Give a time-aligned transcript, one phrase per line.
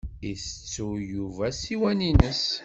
[0.31, 2.43] Itettuy Yuba ssiwan-ines.